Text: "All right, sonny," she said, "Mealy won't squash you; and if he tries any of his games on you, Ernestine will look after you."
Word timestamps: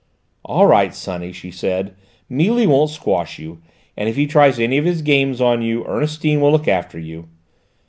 "All 0.43 0.65
right, 0.65 0.95
sonny," 0.95 1.31
she 1.31 1.51
said, 1.51 1.93
"Mealy 2.27 2.65
won't 2.65 2.89
squash 2.89 3.37
you; 3.37 3.61
and 3.95 4.09
if 4.09 4.15
he 4.15 4.25
tries 4.25 4.59
any 4.59 4.79
of 4.79 4.85
his 4.85 5.03
games 5.03 5.39
on 5.39 5.61
you, 5.61 5.85
Ernestine 5.85 6.41
will 6.41 6.51
look 6.51 6.67
after 6.67 6.97
you." 6.97 7.27